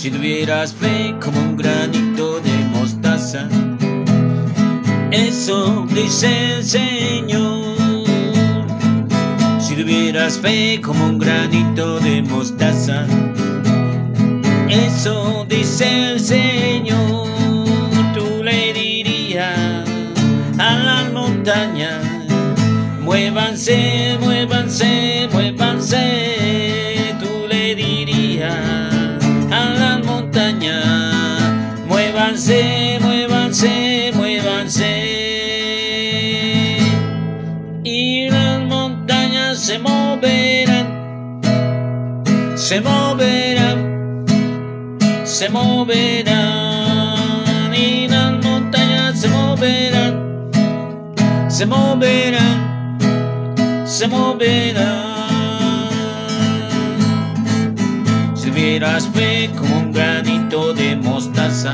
[0.00, 3.46] Si tuvieras fe como un granito de mostaza,
[5.10, 7.76] eso dice el Señor.
[9.58, 13.04] Si tuvieras fe como un granito de mostaza,
[14.70, 17.28] eso dice el Señor.
[18.14, 19.86] Tú le dirías
[20.56, 22.02] a las montañas,
[23.02, 24.39] muévanse, muévanse,
[32.50, 34.92] muévanse, muévanse, muévanse.
[37.84, 41.40] Y las montañas se moverán,
[42.56, 43.90] se moverán
[45.40, 46.34] se moverán
[47.74, 50.50] y las montañas se moverán,
[51.48, 52.98] se moverán,
[53.86, 55.08] se moverán.
[58.34, 61.72] Si hubieras fe como un granito de mostaza,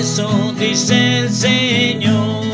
[0.00, 2.44] eso dice el Señor.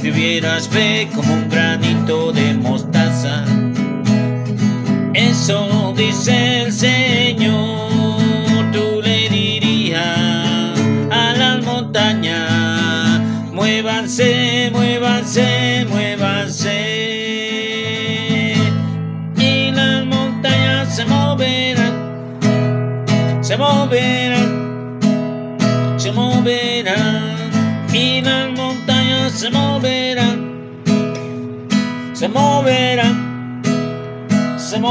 [0.00, 3.44] Si hubieras fe como un granito de mostaza,
[5.14, 7.90] eso dice el Señor.
[8.72, 10.76] Tú le dirías
[11.10, 13.20] a las montañas,
[13.52, 15.49] muévanse, muévanse.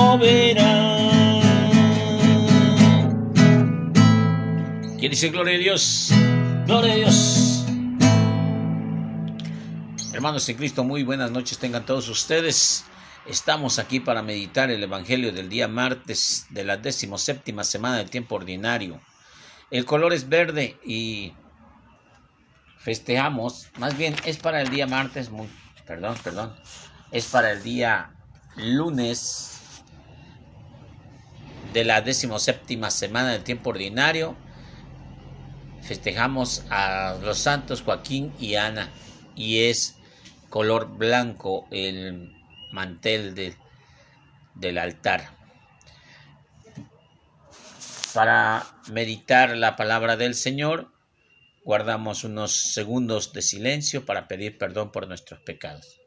[0.10, 1.42] Se moverán.
[5.00, 6.10] ¿Quién dice gloria a Dios?
[6.66, 7.66] Gloria a Dios.
[10.14, 12.86] Hermanos en Cristo, muy buenas noches tengan todos ustedes.
[13.26, 18.36] Estamos aquí para meditar el Evangelio del día martes de la decimoséptima semana del tiempo
[18.36, 19.00] ordinario.
[19.72, 21.34] El color es verde y
[22.80, 25.30] festejamos, más bien es para el día martes,
[25.86, 26.56] perdón, perdón,
[27.12, 28.12] es para el día
[28.56, 29.59] lunes
[31.74, 34.36] de la decimoséptima semana del tiempo ordinario.
[35.82, 38.90] Festejamos a los santos Joaquín y Ana
[39.36, 39.98] y es
[40.50, 42.36] color blanco el
[42.72, 43.56] mantel de,
[44.56, 45.30] del altar.
[48.14, 50.92] Para meditar la palabra del Señor,
[51.64, 55.99] guardamos unos segundos de silencio para pedir perdón por nuestros pecados.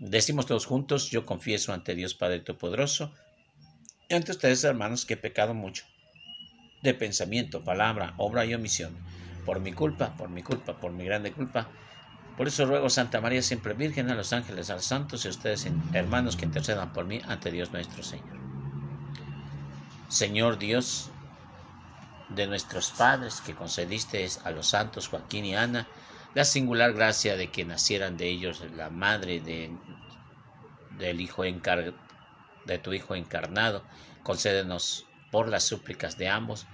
[0.00, 3.12] Decimos todos juntos, yo confieso ante Dios Padre Todopoderoso
[4.08, 5.84] y ante ustedes hermanos que he pecado mucho,
[6.82, 8.96] de pensamiento, palabra, obra y omisión,
[9.44, 11.68] por mi culpa, por mi culpa, por mi grande culpa.
[12.38, 15.32] Por eso ruego Santa María siempre Virgen, a los ángeles, a los santos y a
[15.32, 18.38] ustedes hermanos que intercedan por mí ante Dios nuestro Señor.
[20.08, 21.10] Señor Dios
[22.30, 25.86] de nuestros padres que concediste a los santos Joaquín y Ana,
[26.34, 29.70] la singular gracia de que nacieran de ellos la madre de,
[30.98, 31.94] del hijo encar,
[32.66, 33.84] de tu Hijo encarnado,
[34.22, 36.66] concédenos por las súplicas de ambos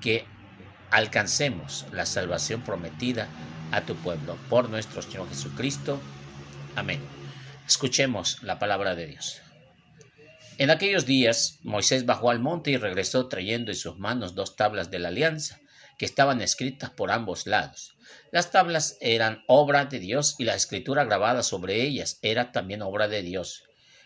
[0.00, 0.24] que
[0.90, 3.28] alcancemos la salvación prometida
[3.72, 6.00] a tu pueblo por nuestro Señor Jesucristo.
[6.76, 7.00] Amén.
[7.66, 9.40] Escuchemos la palabra de Dios.
[10.58, 14.90] En aquellos días Moisés bajó al monte y regresó trayendo en sus manos dos tablas
[14.90, 15.60] de la alianza
[16.00, 17.94] que estaban escritas por ambos lados.
[18.32, 23.06] Las tablas eran obra de Dios y la escritura grabada sobre ellas era también obra
[23.06, 23.64] de Dios.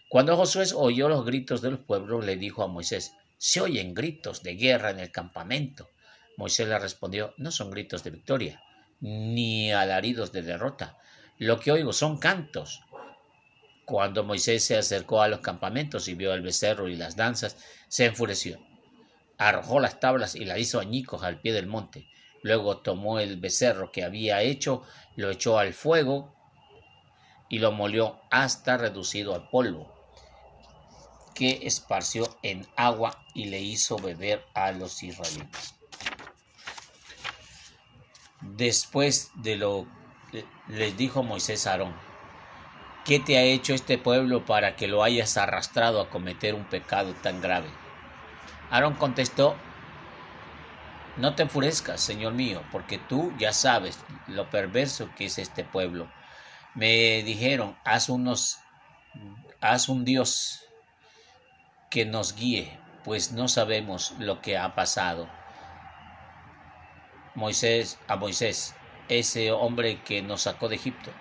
[0.09, 4.57] Cuando Josué oyó los gritos del pueblo, le dijo a Moisés, se oyen gritos de
[4.57, 5.89] guerra en el campamento.
[6.37, 8.61] Moisés le respondió, no son gritos de victoria,
[8.99, 10.99] ni alaridos de derrota.
[11.39, 12.81] Lo que oigo son cantos.
[13.85, 17.57] Cuando Moisés se acercó a los campamentos y vio el becerro y las danzas,
[17.87, 18.59] se enfureció.
[19.39, 22.07] Arrojó las tablas y las hizo añicos al pie del monte.
[22.43, 24.83] Luego tomó el becerro que había hecho,
[25.17, 26.35] lo echó al fuego
[27.49, 29.93] y lo molió hasta reducido al polvo,
[31.35, 35.75] que esparció en agua y le hizo beber a los israelitas.
[38.41, 39.87] Después de lo
[40.69, 41.95] les dijo Moisés a Aarón,
[43.05, 47.15] ¿qué te ha hecho este pueblo para que lo hayas arrastrado a cometer un pecado
[47.23, 47.69] tan grave?
[48.71, 49.57] Aarón contestó,
[51.17, 56.09] no te enfurezcas, Señor mío, porque tú ya sabes lo perverso que es este pueblo.
[56.75, 58.59] Me dijeron, haz unos,
[59.61, 60.61] haz un Dios
[61.91, 65.29] que nos guíe, pues no sabemos lo que ha pasado.
[67.37, 68.75] Moisés, a Moisés,
[69.09, 71.13] ese hombre que nos sacó de Egipto.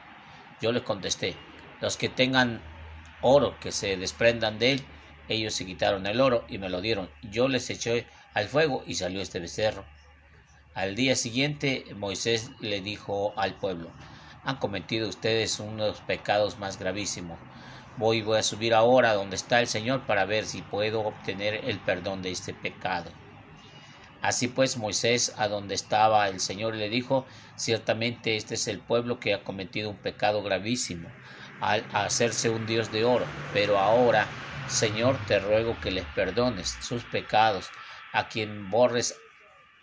[0.62, 1.36] Yo le contesté,
[1.81, 2.62] los que tengan
[3.22, 4.86] oro que se desprendan de él.
[5.33, 7.09] Ellos se quitaron el oro y me lo dieron.
[7.24, 9.83] Yo les eché al fuego y salió este becerro.
[10.75, 13.89] Al día siguiente Moisés le dijo al pueblo,
[14.44, 17.39] han cometido ustedes unos pecados más gravísimos.
[17.97, 21.80] Voy, voy a subir ahora donde está el Señor para ver si puedo obtener el
[21.80, 23.12] perdón de este pecado.
[24.21, 27.25] Así pues Moisés a donde estaba el Señor le dijo,
[27.56, 31.09] ciertamente este es el pueblo que ha cometido un pecado gravísimo
[31.59, 34.27] al hacerse un Dios de oro, pero ahora,
[34.65, 37.71] Señor, te ruego que les perdones sus pecados,
[38.12, 39.15] a quien borres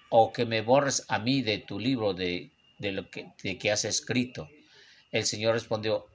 [0.08, 3.70] o que me borres a mí de tu libro de, de lo que, de que
[3.70, 4.48] has escrito.
[5.12, 6.06] El Señor respondió,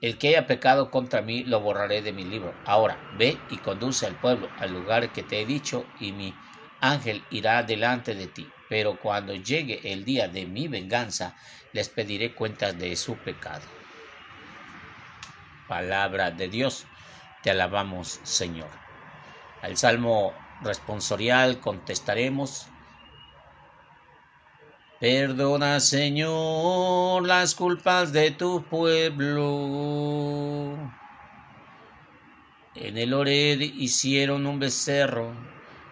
[0.00, 2.54] el que haya pecado contra mí lo borraré de mi libro.
[2.64, 6.32] Ahora, ve y conduce al pueblo al lugar que te he dicho y mi
[6.80, 11.34] ángel irá delante de ti, pero cuando llegue el día de mi venganza,
[11.72, 13.66] les pediré cuentas de su pecado.
[15.66, 16.86] Palabra de Dios,
[17.46, 18.68] te alabamos Señor.
[19.62, 20.32] Al Salmo
[20.62, 22.66] responsorial contestaremos,
[24.98, 29.44] Perdona, Señor, las culpas de tu pueblo.
[32.74, 35.32] En el Ored hicieron un becerro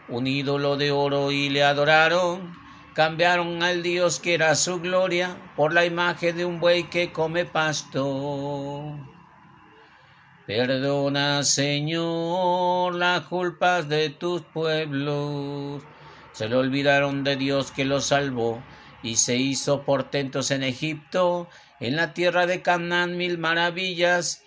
[0.08, 2.52] un ídolo de oro y le adoraron.
[2.94, 7.44] Cambiaron al Dios que era su gloria por la imagen de un buey que come
[7.44, 8.96] pasto.
[10.46, 15.82] Perdona, Señor, las culpas de tus pueblos.
[16.32, 18.62] Se le olvidaron de Dios que los salvó
[19.02, 21.48] y se hizo portentos en Egipto,
[21.80, 24.42] en la tierra de Canaán mil maravillas,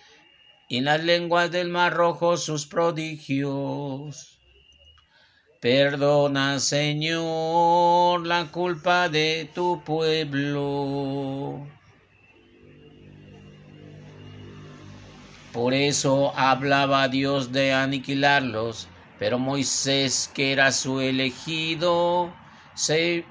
[0.68, 4.38] y en las lenguas del mar rojo sus prodigios.
[5.60, 11.66] Perdona, Señor, la culpa de tu pueblo.
[15.58, 18.86] Por eso hablaba Dios de aniquilarlos,
[19.18, 22.32] pero Moisés, que era su elegido,
[22.76, 23.24] se,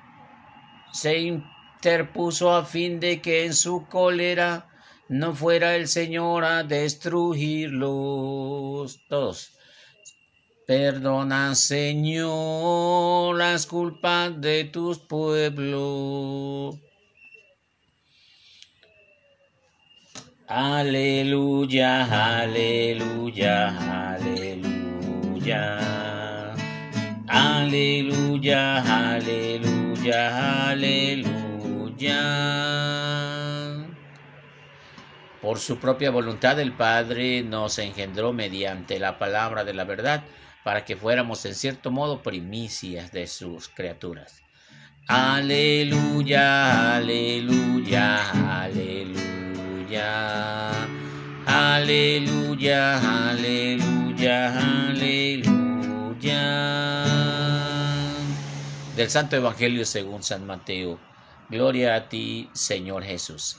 [0.92, 4.68] se interpuso a fin de que en su cólera
[5.08, 7.80] no fuera el Señor a destruirlos.
[10.68, 16.76] Perdona, Señor, las culpas de tus pueblos.
[20.50, 22.06] Aleluya,
[22.40, 25.78] aleluya, aleluya.
[27.28, 32.24] Aleluya, aleluya, aleluya.
[35.42, 40.24] Por su propia voluntad el Padre nos engendró mediante la palabra de la verdad
[40.64, 44.42] para que fuéramos en cierto modo primicias de sus criaturas.
[45.10, 48.32] Aleluya, aleluya,
[51.46, 52.38] aleluya.
[52.68, 53.00] Aleluya,
[54.90, 56.44] aleluya.
[58.96, 61.00] Del Santo Evangelio según San Mateo.
[61.50, 63.58] Gloria a ti, Señor Jesús.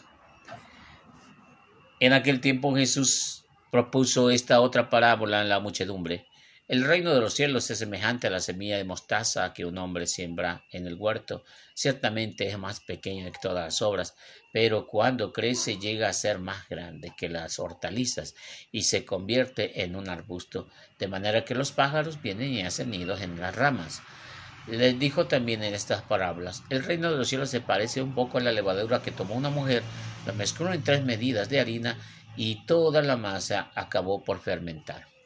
[2.00, 6.27] En aquel tiempo Jesús propuso esta otra parábola en la muchedumbre
[6.68, 10.06] el reino de los cielos es semejante a la semilla de mostaza que un hombre
[10.06, 11.42] siembra en el huerto.
[11.72, 14.14] Ciertamente es más pequeño que todas las obras,
[14.52, 18.34] pero cuando crece llega a ser más grande que las hortalizas
[18.70, 23.22] y se convierte en un arbusto, de manera que los pájaros vienen y hacen nidos
[23.22, 24.02] en las ramas.
[24.66, 28.36] Les dijo también en estas parábolas, el reino de los cielos se parece un poco
[28.36, 29.82] a la levadura que tomó una mujer,
[30.26, 31.96] la mezcló en tres medidas de harina
[32.36, 35.17] y toda la masa acabó por fermentar.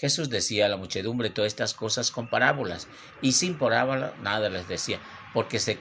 [0.00, 2.88] Jesús decía a la muchedumbre todas estas cosas con parábolas,
[3.20, 4.98] y sin parábola nada les decía,
[5.34, 5.78] porque se,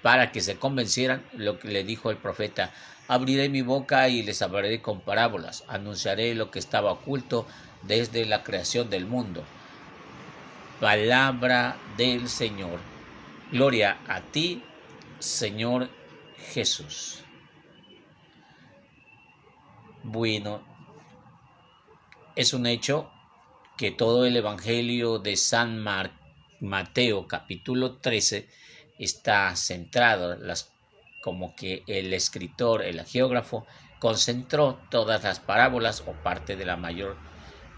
[0.00, 2.72] para que se convencieran lo que le dijo el profeta,
[3.08, 7.48] abriré mi boca y les hablaré con parábolas, anunciaré lo que estaba oculto
[7.82, 9.42] desde la creación del mundo.
[10.80, 12.78] Palabra del Señor.
[13.50, 14.62] Gloria a ti,
[15.18, 15.88] Señor
[16.52, 17.24] Jesús.
[20.04, 20.62] Bueno,
[22.36, 23.10] es un hecho
[23.78, 25.82] que todo el Evangelio de San
[26.60, 28.48] Mateo capítulo 13
[28.98, 30.72] está centrado, las,
[31.22, 33.66] como que el escritor, el geógrafo,
[34.00, 37.16] concentró todas las parábolas o parte de la mayor,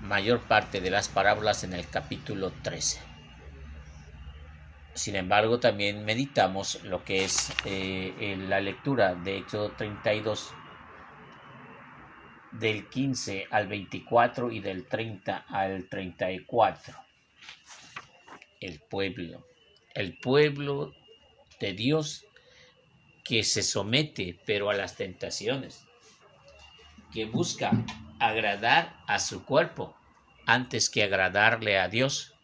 [0.01, 2.99] mayor parte de las parábolas en el capítulo 13.
[4.95, 10.55] Sin embargo, también meditamos lo que es eh, la lectura de Éxodo 32
[12.53, 16.95] del 15 al 24 y del 30 al 34.
[18.61, 19.47] El pueblo,
[19.95, 20.95] el pueblo
[21.61, 22.27] de Dios
[23.25, 25.85] que se somete pero a las tentaciones.
[27.13, 27.73] que busca
[28.21, 29.97] agradar a su cuerpo
[30.47, 32.35] antes que agradarle a Dios.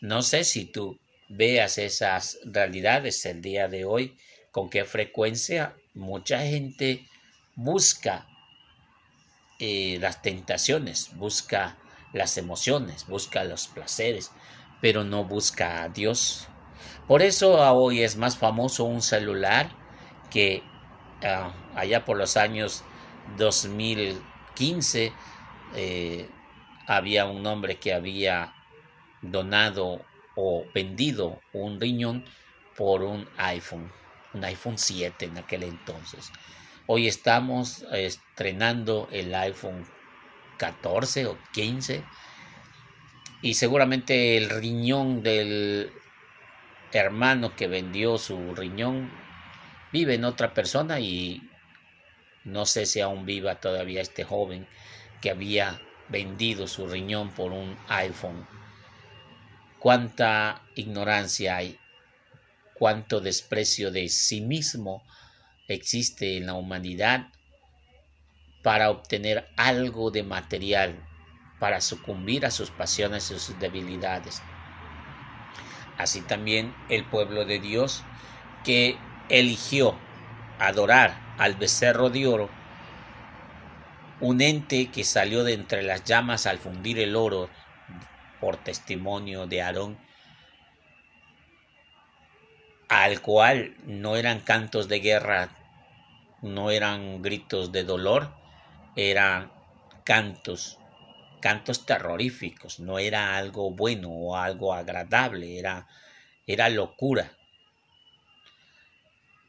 [0.00, 4.16] No sé si tú veas esas realidades el día de hoy,
[4.52, 7.08] con qué frecuencia mucha gente
[7.56, 8.29] busca
[9.60, 11.76] eh, las tentaciones, busca
[12.12, 14.32] las emociones, busca los placeres,
[14.80, 16.48] pero no busca a Dios.
[17.06, 19.70] Por eso hoy es más famoso un celular
[20.30, 20.62] que
[21.22, 22.84] ah, allá por los años
[23.36, 25.12] 2015
[25.74, 26.28] eh,
[26.86, 28.54] había un hombre que había
[29.22, 30.04] donado
[30.36, 32.24] o vendido un riñón
[32.76, 33.92] por un iPhone,
[34.32, 36.32] un iPhone 7 en aquel entonces.
[36.92, 39.86] Hoy estamos estrenando el iPhone
[40.56, 42.02] 14 o 15
[43.42, 45.92] y seguramente el riñón del
[46.90, 49.08] hermano que vendió su riñón
[49.92, 51.48] vive en otra persona y
[52.42, 54.66] no sé si aún viva todavía este joven
[55.22, 58.48] que había vendido su riñón por un iPhone.
[59.78, 61.78] Cuánta ignorancia hay,
[62.74, 65.04] cuánto desprecio de sí mismo
[65.74, 67.28] existe en la humanidad
[68.62, 71.02] para obtener algo de material,
[71.58, 74.42] para sucumbir a sus pasiones y sus debilidades.
[75.96, 78.02] Así también el pueblo de Dios
[78.64, 78.98] que
[79.28, 79.98] eligió
[80.58, 82.50] adorar al becerro de oro,
[84.20, 87.48] un ente que salió de entre las llamas al fundir el oro
[88.40, 89.98] por testimonio de Aarón,
[92.88, 95.50] al cual no eran cantos de guerra,
[96.42, 98.34] no eran gritos de dolor,
[98.96, 99.52] eran
[100.04, 100.78] cantos,
[101.40, 105.86] cantos terroríficos, no era algo bueno o algo agradable, era,
[106.46, 107.32] era locura.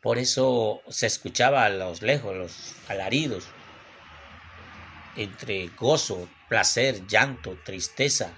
[0.01, 3.47] Por eso se escuchaba a los lejos los alaridos
[5.15, 8.33] entre gozo, placer, llanto, tristeza,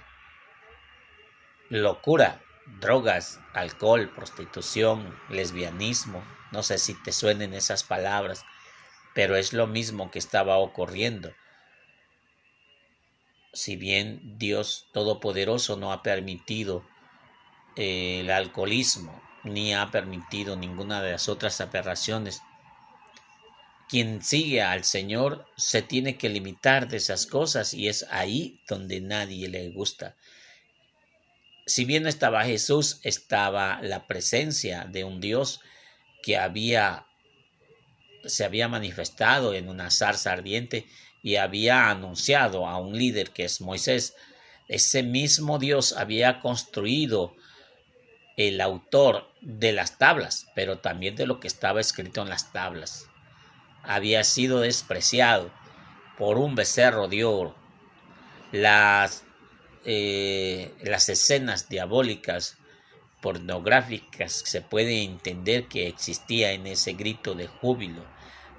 [1.68, 2.42] locura,
[2.80, 6.22] drogas, alcohol, prostitución, lesbianismo.
[6.54, 8.44] No sé si te suenen esas palabras,
[9.12, 11.32] pero es lo mismo que estaba ocurriendo.
[13.52, 16.86] Si bien Dios Todopoderoso no ha permitido
[17.74, 22.40] eh, el alcoholismo, ni ha permitido ninguna de las otras aberraciones.
[23.88, 29.00] Quien sigue al Señor se tiene que limitar de esas cosas y es ahí donde
[29.00, 30.14] nadie le gusta.
[31.66, 35.60] Si bien estaba Jesús, estaba la presencia de un Dios
[36.24, 37.06] que había
[38.24, 40.86] se había manifestado en una zarza ardiente
[41.22, 44.16] y había anunciado a un líder que es Moisés.
[44.66, 47.36] Ese mismo Dios había construido
[48.38, 53.08] el autor de las tablas, pero también de lo que estaba escrito en las tablas.
[53.82, 55.52] Había sido despreciado
[56.16, 57.54] por un becerro de oro.
[58.52, 59.24] Las,
[59.84, 62.56] eh, las escenas diabólicas,
[63.24, 68.04] pornográficas, se puede entender que existía en ese grito de júbilo.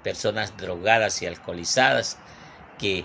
[0.02, 2.18] Personas drogadas y alcoholizadas
[2.76, 3.04] que,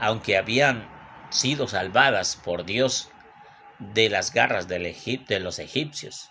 [0.00, 0.90] aunque habían
[1.30, 3.08] sido salvadas por Dios,
[3.78, 4.92] de las garras del
[5.28, 6.28] de los egipcios.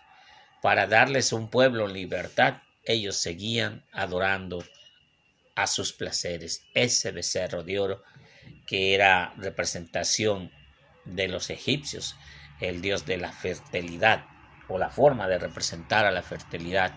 [0.61, 4.61] Para darles un pueblo en libertad, ellos seguían adorando
[5.55, 8.03] a sus placeres ese becerro de oro
[8.67, 10.51] que era representación
[11.05, 12.17] de los egipcios,
[12.59, 14.34] el dios de la fertilidad
[14.67, 16.93] o la forma de representar a la fertilidad.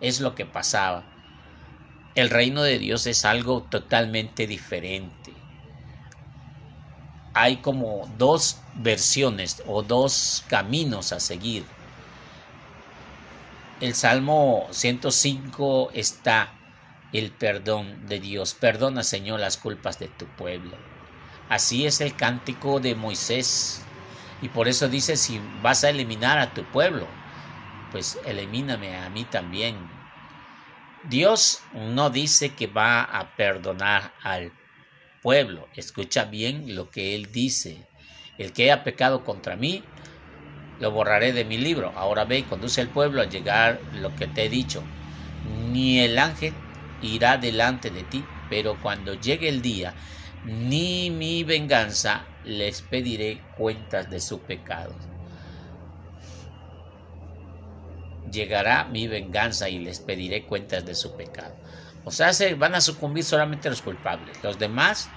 [0.00, 1.04] Es lo que pasaba.
[2.14, 5.34] El reino de Dios es algo totalmente diferente
[7.34, 11.64] hay como dos versiones o dos caminos a seguir.
[13.80, 16.52] El Salmo 105 está
[17.12, 18.54] el perdón de Dios.
[18.54, 20.76] Perdona, Señor, las culpas de tu pueblo.
[21.48, 23.82] Así es el cántico de Moisés.
[24.44, 27.08] Y por eso dice, si vas a eliminar a tu pueblo,
[27.90, 29.74] pues elimíname a mí también.
[31.04, 34.52] Dios no dice que va a perdonar al
[35.22, 37.86] pueblo, escucha bien lo que él dice.
[38.36, 39.82] El que haya pecado contra mí,
[40.78, 41.94] lo borraré de mi libro.
[41.96, 44.82] Ahora ve y conduce al pueblo a llegar lo que te he dicho.
[45.70, 46.52] Ni el ángel
[47.00, 49.94] irá delante de ti, pero cuando llegue el día,
[50.44, 54.94] ni mi venganza les pediré cuentas de su pecado.
[58.30, 61.54] Llegará mi venganza y les pediré cuentas de su pecado.
[62.04, 64.42] O sea, se van a sucumbir solamente los culpables.
[64.42, 65.08] Los demás,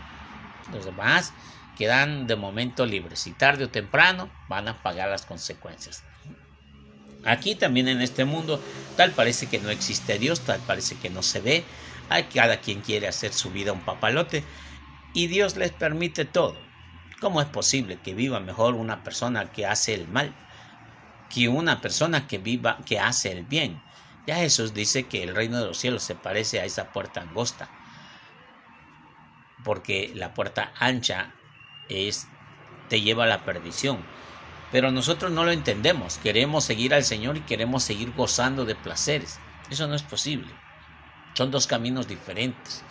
[0.72, 1.34] los demás
[1.78, 6.04] quedan de momento libres y tarde o temprano van a pagar las consecuencias.
[7.26, 8.62] Aquí también en este mundo
[8.96, 11.64] tal parece que no existe Dios, tal parece que no se ve,
[12.10, 14.44] hay cada quien quiere hacer su vida un papalote
[15.18, 16.56] y Dios les permite todo.
[17.20, 20.32] ¿Cómo es posible que viva mejor una persona que hace el mal
[21.28, 23.82] que una persona que viva que hace el bien?
[24.28, 27.68] Ya Jesús dice que el reino de los cielos se parece a esa puerta angosta,
[29.64, 31.34] porque la puerta ancha
[31.90, 32.28] es
[32.88, 33.98] te lleva a la perdición.
[34.72, 36.20] Pero nosotros no lo entendemos.
[36.20, 39.40] Queremos seguir al Señor y queremos seguir gozando de placeres.
[39.72, 40.54] Eso no es posible.
[41.34, 42.84] Son dos caminos diferentes.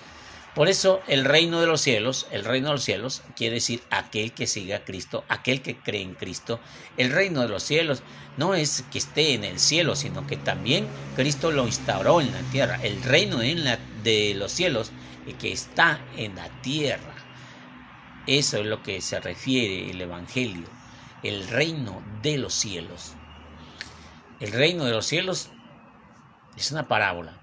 [0.56, 4.32] Por eso el reino de los cielos, el reino de los cielos quiere decir aquel
[4.32, 6.60] que siga a Cristo, aquel que cree en Cristo.
[6.96, 8.02] El reino de los cielos
[8.38, 12.40] no es que esté en el cielo, sino que también Cristo lo instauró en la
[12.50, 12.80] tierra.
[12.82, 14.92] El reino de los cielos
[15.38, 17.14] que está en la tierra.
[18.26, 20.64] Eso es lo que se refiere el Evangelio,
[21.22, 23.12] el reino de los cielos.
[24.40, 25.50] El reino de los cielos
[26.56, 27.38] es una parábola.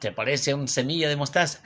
[0.00, 1.62] ¿Te parece una semilla de mostaza?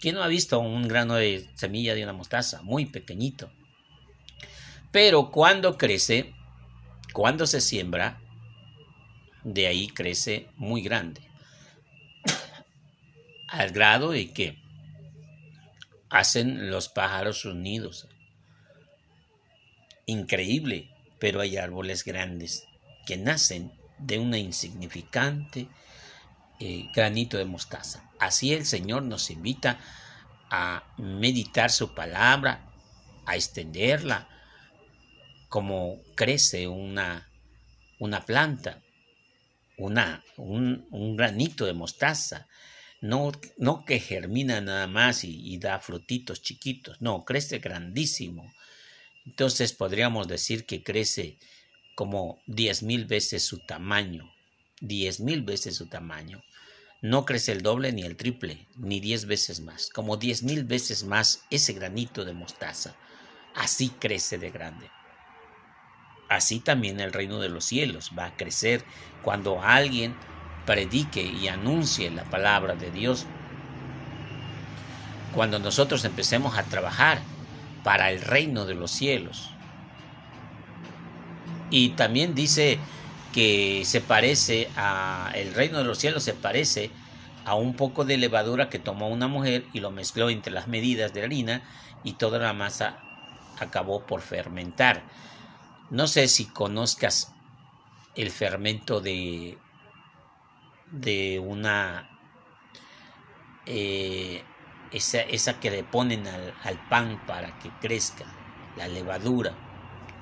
[0.00, 2.62] ¿Quién no ha visto un grano de semilla de una mostaza?
[2.62, 3.52] Muy pequeñito.
[4.90, 6.32] Pero cuando crece,
[7.12, 8.18] cuando se siembra,
[9.44, 11.20] de ahí crece muy grande.
[13.48, 14.58] Al grado de que
[16.08, 18.08] hacen los pájaros sus nidos.
[20.06, 22.66] Increíble, pero hay árboles grandes
[23.06, 25.68] que nacen de una insignificante
[26.58, 28.09] eh, granito de mostaza.
[28.20, 29.80] Así el Señor nos invita
[30.50, 32.70] a meditar su palabra,
[33.24, 34.28] a extenderla,
[35.48, 37.30] como crece una,
[37.98, 38.82] una planta,
[39.78, 42.46] una, un, granito de mostaza.
[43.00, 48.52] No, no, que germina nada más y, y da frutitos chiquitos, no, crece grandísimo.
[49.24, 51.38] Entonces podríamos decir que crece
[51.94, 54.30] como diez mil veces su tamaño,
[54.80, 56.42] diez mil veces su tamaño
[57.02, 61.04] no crece el doble ni el triple, ni diez veces más, como diez mil veces
[61.04, 62.94] más ese granito de mostaza.
[63.54, 64.90] Así crece de grande.
[66.28, 68.84] Así también el reino de los cielos va a crecer
[69.22, 70.14] cuando alguien
[70.66, 73.26] predique y anuncie la palabra de Dios.
[75.34, 77.20] Cuando nosotros empecemos a trabajar
[77.82, 79.50] para el reino de los cielos.
[81.70, 82.78] Y también dice
[83.32, 86.90] que se parece a el reino de los cielos se parece
[87.44, 91.12] a un poco de levadura que tomó una mujer y lo mezcló entre las medidas
[91.12, 91.62] de harina
[92.04, 92.98] y toda la masa
[93.58, 95.02] acabó por fermentar.
[95.90, 97.32] No sé si conozcas
[98.14, 99.58] el fermento de
[100.92, 102.08] de una
[103.66, 104.42] eh,
[104.90, 108.26] esa, esa, que le ponen al, al pan para que crezca,
[108.74, 109.52] la levadura.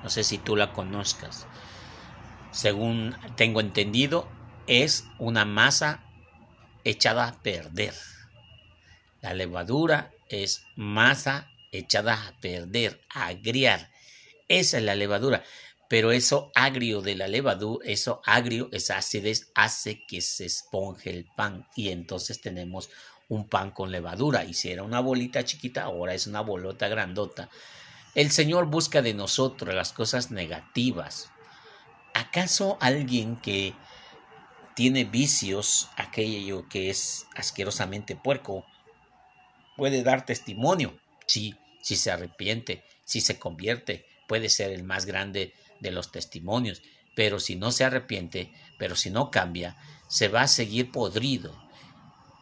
[0.03, 1.47] No sé si tú la conozcas
[2.51, 4.27] según tengo entendido,
[4.67, 6.03] es una masa
[6.83, 7.93] echada a perder.
[9.21, 13.91] La levadura es masa echada a perder, a agriar.
[14.47, 15.43] Esa es la levadura.
[15.89, 21.25] Pero eso agrio de la levadura, eso agrio, esa acidez hace que se esponje el
[21.25, 22.91] pan y entonces tenemos
[23.27, 24.45] un pan con levadura.
[24.45, 27.49] Y si era una bolita chiquita, ahora es una bolota grandota.
[28.13, 31.31] El Señor busca de nosotros las cosas negativas,
[32.13, 33.73] ¿Acaso alguien que
[34.75, 38.65] tiene vicios, aquello que es asquerosamente puerco,
[39.75, 40.97] puede dar testimonio?
[41.25, 46.81] Sí, si se arrepiente, si se convierte, puede ser el más grande de los testimonios.
[47.15, 49.75] Pero si no se arrepiente, pero si no cambia,
[50.07, 51.53] se va a seguir podrido.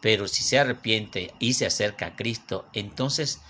[0.02, 3.42] Pero si se arrepiente y se acerca a Cristo, entonces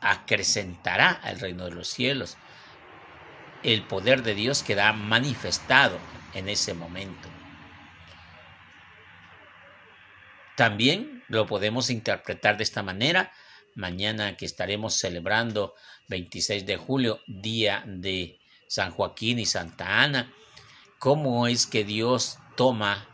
[0.00, 2.36] acrecentará al reino de los cielos
[3.66, 5.98] el poder de Dios queda manifestado
[6.34, 7.28] en ese momento.
[10.56, 13.32] También lo podemos interpretar de esta manera.
[13.74, 15.74] Mañana que estaremos celebrando
[16.08, 20.32] 26 de julio, día de San Joaquín y Santa Ana,
[21.00, 23.08] cómo es que Dios toma,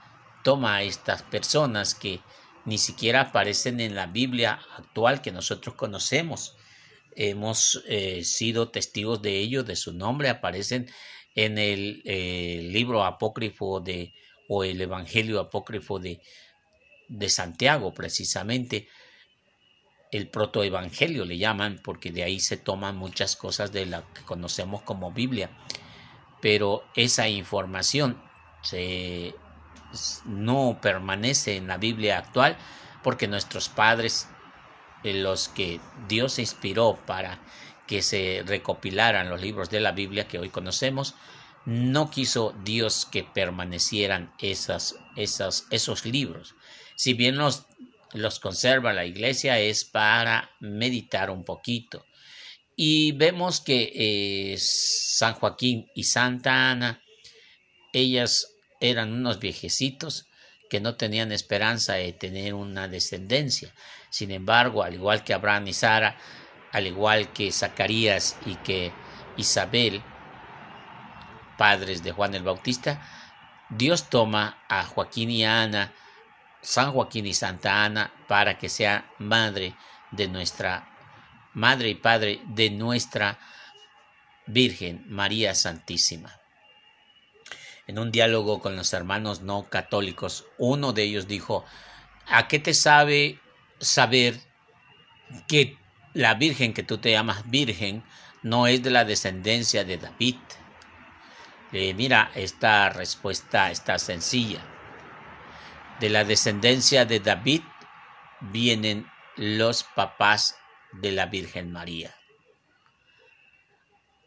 [0.45, 2.21] toma a estas personas que
[2.67, 6.57] ni siquiera aparecen en la Biblia actual que nosotros conocemos,
[7.17, 10.91] hemos eh, sido testigos de ello, de su nombre, aparecen
[11.35, 14.13] en el eh, libro apócrifo de,
[14.49, 16.21] o el Evangelio apócrifo de,
[17.09, 18.89] de Santiago, precisamente,
[20.11, 24.83] el protoevangelio le llaman, porque de ahí se toman muchas cosas de la que conocemos
[24.83, 25.51] como Biblia.
[26.43, 28.21] Pero esa información
[28.63, 29.35] se,
[30.25, 32.57] no permanece en la Biblia actual
[33.03, 34.29] porque nuestros padres
[35.05, 37.41] los que Dios inspiró para
[37.87, 41.15] que se recopilaran los libros de la Biblia que hoy conocemos,
[41.65, 46.55] no quiso Dios que permanecieran esas, esas, esos libros.
[46.97, 47.67] Si bien nos
[48.13, 52.05] los conserva la iglesia es para meditar un poquito.
[52.77, 57.03] Y vemos que eh, San Joaquín y Santa Ana,
[57.93, 60.27] ellas eran unos viejecitos
[60.73, 63.75] que no tenían esperanza de tener una descendencia.
[64.09, 66.17] Sin embargo, al igual que Abraham y Sara,
[66.73, 68.91] al igual que Zacarías y que
[69.37, 70.03] Isabel,
[71.59, 73.07] padres de Juan el Bautista,
[73.69, 75.93] Dios toma a Joaquín y Ana,
[76.63, 79.75] San Joaquín y Santa Ana, para que sea madre
[80.11, 80.89] de nuestra
[81.53, 83.39] madre y padre de nuestra
[84.47, 86.42] Virgen María Santísima.
[87.93, 91.67] En un diálogo con los hermanos no católicos, uno de ellos dijo,
[92.27, 93.39] ¿a qué te sabe
[93.81, 94.41] saber
[95.47, 95.77] que
[96.15, 98.03] la Virgen que tú te llamas Virgen
[98.43, 100.37] no es de la descendencia de David?
[101.73, 104.65] Eh, mira, esta respuesta está sencilla.
[106.01, 107.61] De la descendencia de David
[108.41, 110.57] vienen los papás
[110.93, 112.15] de la Virgen María.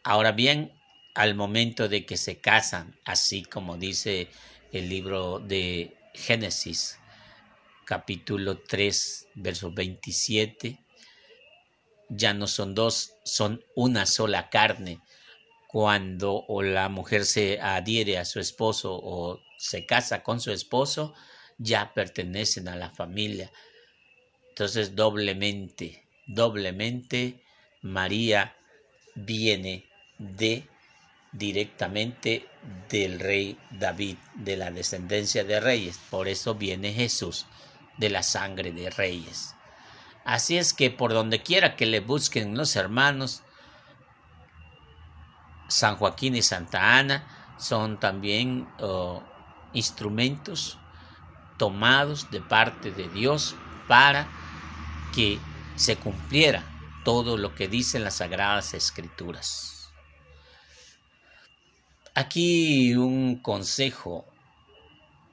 [0.04, 0.71] Ahora bien,
[1.15, 4.28] al momento de que se casan, así como dice
[4.71, 6.99] el libro de Génesis,
[7.86, 10.78] capítulo 3, verso 27,
[12.10, 14.99] ya no son dos, son una sola carne
[15.67, 21.13] cuando o la mujer se adhiere a su esposo o se casa con su esposo,
[21.58, 23.51] ya pertenecen a la familia.
[24.49, 27.41] Entonces doblemente, doblemente
[27.82, 28.56] María
[29.15, 29.86] viene
[30.17, 30.67] de
[31.38, 32.48] directamente
[32.89, 36.00] del rey David, de la descendencia de reyes.
[36.10, 37.45] Por eso viene Jesús
[37.98, 39.56] de la sangre de reyes.
[40.24, 43.43] Así es que por donde quiera que le busquen los hermanos,
[45.67, 49.24] San Joaquín y Santa Ana son también oh,
[49.74, 50.78] instrumentos
[51.58, 53.56] tomados de parte de Dios
[53.88, 54.28] para
[55.13, 55.39] que
[55.76, 56.63] se cumpliera
[57.04, 59.75] todo lo que dicen las sagradas escrituras.
[62.15, 64.25] Aquí un consejo,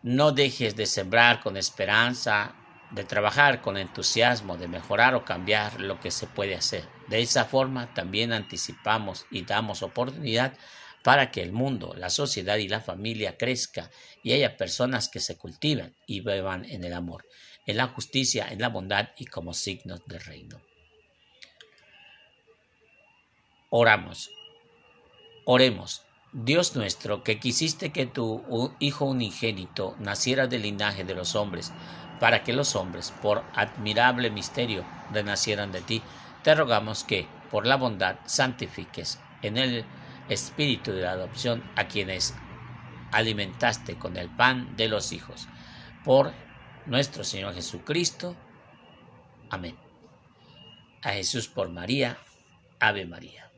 [0.03, 2.57] no dejes de sembrar con esperanza
[2.92, 6.85] de trabajar con entusiasmo, de mejorar o cambiar lo que se puede hacer.
[7.09, 10.57] De esa forma también anticipamos y damos oportunidad
[11.03, 13.90] para que el mundo, la sociedad y la familia crezca
[14.23, 17.25] y haya personas que se cultiven y beban en el amor,
[17.66, 20.61] en la justicia, en la bondad y como signos del reino.
[23.71, 24.31] Oramos.
[25.47, 26.03] Oremos.
[26.33, 31.73] Dios nuestro, que quisiste que tu Hijo unigénito naciera del linaje de los hombres,
[32.21, 36.03] para que los hombres, por admirable misterio, renacieran de ti,
[36.42, 39.85] te rogamos que, por la bondad, santifiques en el
[40.29, 42.35] espíritu de la adopción a quienes
[43.11, 45.49] alimentaste con el pan de los hijos.
[46.03, 46.33] Por
[46.87, 48.35] nuestro Señor Jesucristo.
[49.51, 49.77] Amén.
[51.03, 52.16] A Jesús por María.
[52.81, 53.52] Ave María.